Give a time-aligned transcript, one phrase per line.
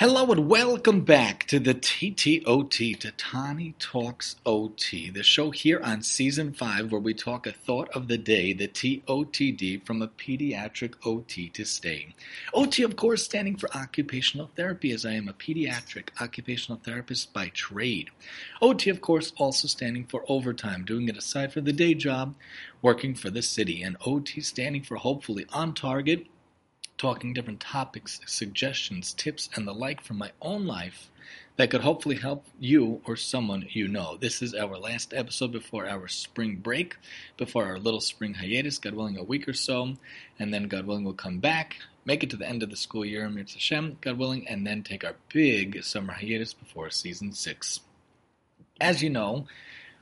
[0.00, 6.54] Hello and welcome back to the TTOT, Tatani Talks OT, the show here on season
[6.54, 11.50] 5 where we talk a thought of the day, the TOTD, from a pediatric OT
[11.50, 12.14] to stay.
[12.54, 17.48] OT, of course, standing for occupational therapy, as I am a pediatric occupational therapist by
[17.48, 18.08] trade.
[18.62, 22.34] OT, of course, also standing for overtime, doing it aside from the day job,
[22.80, 26.26] working for the city, and OT standing for hopefully on target
[27.00, 31.10] talking different topics, suggestions, tips, and the like from my own life
[31.56, 34.18] that could hopefully help you or someone you know.
[34.18, 36.98] This is our last episode before our spring break,
[37.38, 39.96] before our little spring hiatus, God willing, a week or so,
[40.38, 43.06] and then God willing, we'll come back, make it to the end of the school
[43.06, 47.80] year, Mirz Hashem, God willing, and then take our big summer hiatus before season six.
[48.78, 49.46] As you know,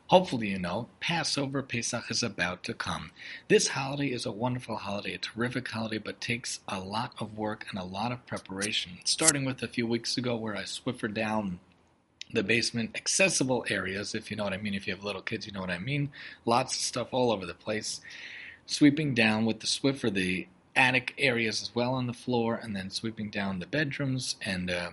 [0.09, 3.11] Hopefully, you know, Passover, Pesach is about to come.
[3.49, 7.67] This holiday is a wonderful holiday, a terrific holiday, but takes a lot of work
[7.69, 8.93] and a lot of preparation.
[9.05, 11.61] Starting with a few weeks ago, where I swiffered down
[12.33, 14.73] the basement accessible areas, if you know what I mean.
[14.73, 16.11] If you have little kids, you know what I mean.
[16.47, 18.01] Lots of stuff all over the place.
[18.65, 22.89] Sweeping down with the Swiffer the attic areas as well on the floor, and then
[22.89, 24.91] sweeping down the bedrooms and uh,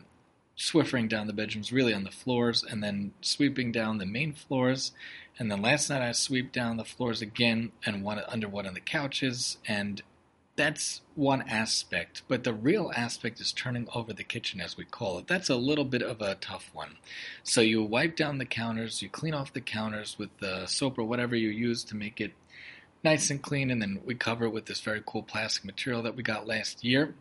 [0.58, 4.92] swiffering down the bedrooms, really on the floors, and then sweeping down the main floors.
[5.38, 8.74] And then last night I swept down the floors again and one under one of
[8.74, 10.02] the couches, and
[10.56, 12.22] that's one aspect.
[12.30, 15.28] But the real aspect is turning over the kitchen, as we call it.
[15.28, 16.96] That's a little bit of a tough one.
[17.44, 21.04] So you wipe down the counters, you clean off the counters with the soap or
[21.04, 22.32] whatever you use to make it
[23.04, 26.16] nice and clean, and then we cover it with this very cool plastic material that
[26.16, 27.14] we got last year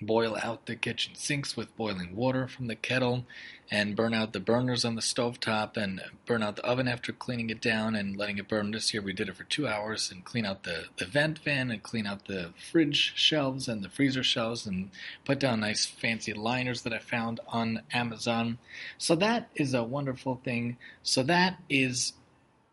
[0.00, 3.26] boil out the kitchen sinks with boiling water from the kettle
[3.70, 7.12] and burn out the burners on the stove top and burn out the oven after
[7.12, 8.70] cleaning it down and letting it burn.
[8.70, 11.70] This year we did it for two hours and clean out the, the vent fan
[11.70, 14.90] and clean out the fridge shelves and the freezer shelves and
[15.24, 18.58] put down nice fancy liners that I found on Amazon.
[18.98, 20.76] So that is a wonderful thing.
[21.02, 22.14] So that is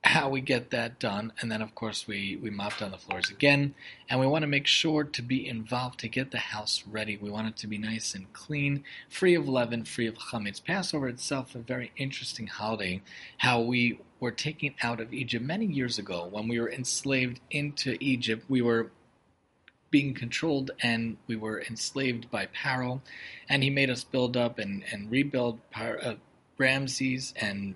[0.07, 1.33] how we get that done.
[1.41, 3.75] And then, of course, we, we mop down the floors again.
[4.09, 7.17] And we want to make sure to be involved to get the house ready.
[7.17, 10.63] We want it to be nice and clean, free of leaven, free of chametz.
[10.63, 13.01] Passover itself, a very interesting holiday.
[13.39, 17.97] How we were taken out of Egypt many years ago when we were enslaved into
[17.99, 18.45] Egypt.
[18.47, 18.91] We were
[19.91, 23.01] being controlled and we were enslaved by Paro.
[23.49, 26.15] And he made us build up and, and rebuild Par- uh,
[26.57, 27.75] Ramses and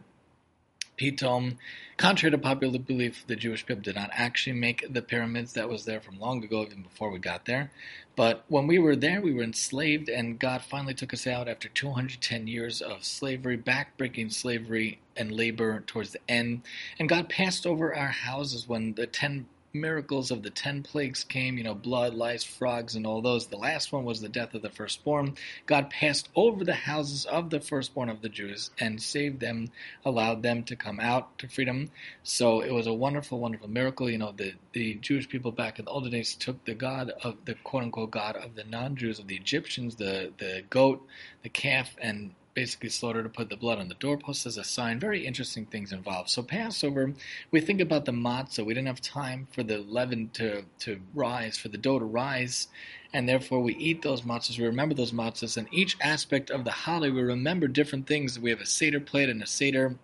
[1.02, 1.58] Pitom.
[1.98, 5.54] Contrary to popular belief, the Jewish people did not actually make the pyramids.
[5.54, 7.72] That was there from long ago, even before we got there.
[8.16, 11.70] But when we were there, we were enslaved, and God finally took us out after
[11.70, 16.62] 210 years of slavery, backbreaking slavery and labor towards the end.
[17.00, 21.58] And God passed over our houses when the 10 miracles of the ten plagues came,
[21.58, 23.48] you know, blood, lice, frogs, and all those.
[23.48, 25.36] The last one was the death of the firstborn.
[25.66, 29.70] God passed over the houses of the firstborn of the Jews and saved them,
[30.06, 31.92] allowed them to come out to freedom.
[32.24, 34.10] So it was a wonderful, wonderful miracle.
[34.10, 37.38] You know, the, the Jewish people back in the older days took the God of
[37.46, 41.06] the quote unquote God of the non Jews, of the Egyptians, the, the goat,
[41.44, 45.00] the calf, and basically slaughtered to put the blood on the doorpost as a sign.
[45.00, 46.30] Very interesting things involved.
[46.30, 47.14] So Passover,
[47.52, 48.66] we think about the matzah.
[48.66, 52.68] We didn't have time for the leaven to, to rise, for the dough to rise,
[53.14, 54.58] and therefore we eat those matzahs.
[54.58, 58.40] We remember those matzahs, and each aspect of the holiday, we remember different things.
[58.40, 59.96] We have a seder plate and a seder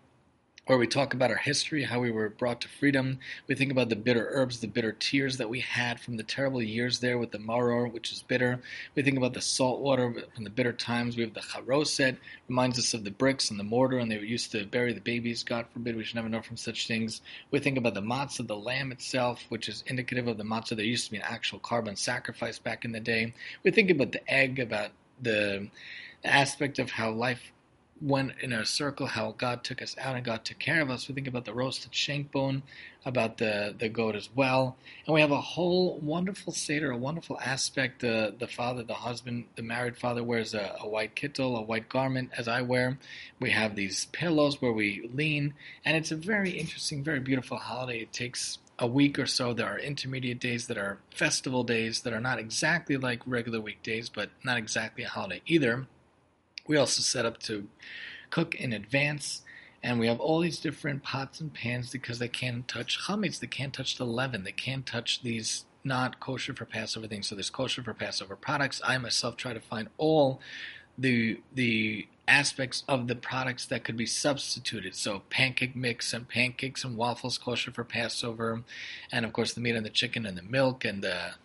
[0.67, 3.19] where we talk about our history, how we were brought to freedom.
[3.47, 6.61] We think about the bitter herbs, the bitter tears that we had from the terrible
[6.61, 8.59] years there with the maror, which is bitter.
[8.93, 11.15] We think about the salt water from the bitter times.
[11.15, 12.17] We have the charoset,
[12.49, 15.43] reminds us of the bricks and the mortar, and they used to bury the babies.
[15.43, 17.21] God forbid, we should never know from such things.
[17.49, 20.75] We think about the matzah, the lamb itself, which is indicative of the matzah.
[20.75, 23.33] There used to be an actual korban sacrifice back in the day.
[23.63, 24.91] We think about the egg, about
[25.21, 25.69] the
[26.25, 27.53] aspect of how life
[28.01, 31.07] went in a circle, how God took us out and God took care of us.
[31.07, 32.63] We think about the roasted shank bone,
[33.05, 34.77] about the, the goat as well.
[35.05, 38.03] And we have a whole wonderful Seder, a wonderful aspect.
[38.03, 41.89] Uh, the father, the husband, the married father wears a, a white kittel, a white
[41.89, 42.97] garment, as I wear.
[43.39, 45.53] We have these pillows where we lean.
[45.85, 48.01] And it's a very interesting, very beautiful holiday.
[48.01, 49.53] It takes a week or so.
[49.53, 54.09] There are intermediate days that are festival days that are not exactly like regular weekdays,
[54.09, 55.87] but not exactly a holiday either.
[56.67, 57.67] We also set up to
[58.29, 59.41] cook in advance,
[59.81, 63.47] and we have all these different pots and pans because they can't touch chametz, they
[63.47, 67.27] can't touch the leaven, they can't touch these not kosher for Passover things.
[67.27, 68.81] So there's kosher for Passover products.
[68.83, 70.41] I myself try to find all
[70.97, 74.95] the the aspects of the products that could be substituted.
[74.95, 78.63] So pancake mix and pancakes and waffles kosher for Passover,
[79.11, 81.35] and of course the meat and the chicken and the milk and the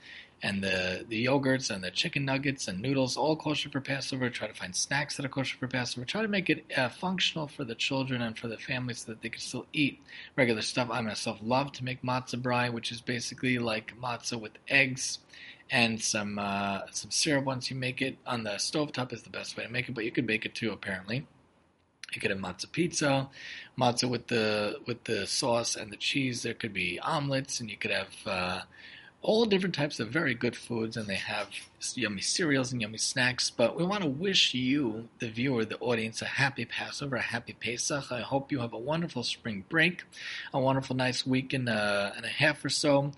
[0.43, 4.29] and the, the yogurts and the chicken nuggets and noodles, all kosher for Passover.
[4.29, 6.05] Try to find snacks that are kosher for Passover.
[6.05, 9.23] Try to make it uh, functional for the children and for the families so that
[9.23, 10.01] they can still eat
[10.37, 10.89] regular stuff.
[10.91, 15.21] I myself love to make matzah brei, which is basically like matzah with eggs
[15.71, 19.57] and some uh, some syrup once you make it on the stovetop is the best
[19.57, 21.27] way to make it, but you could bake it too apparently.
[22.15, 23.31] You could have matzah pizza,
[23.79, 26.43] matzah with the with the sauce and the cheese.
[26.43, 28.61] There could be omelets, and you could have uh,
[29.23, 31.49] all different types of very good foods, and they have
[31.95, 33.51] yummy cereals and yummy snacks.
[33.51, 37.53] But we want to wish you, the viewer, the audience, a happy Passover, a happy
[37.53, 38.11] Pesach.
[38.11, 40.03] I hope you have a wonderful spring break,
[40.53, 43.13] a wonderful nice week and a, uh, and a half or so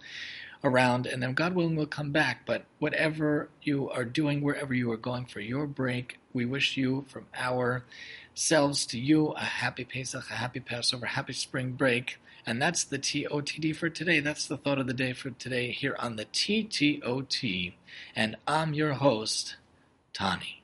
[0.63, 2.47] around, and then God willing, we'll come back.
[2.47, 7.05] But whatever you are doing, wherever you are going for your break, we wish you
[7.09, 7.27] from
[8.35, 12.19] ourselves to you a happy Pesach, a happy Passover, happy spring break.
[12.45, 14.19] And that's the TOTD for today.
[14.19, 17.75] That's the thought of the day for today here on the TTOT.
[18.17, 19.55] And I'm your host,
[20.13, 20.64] Tani.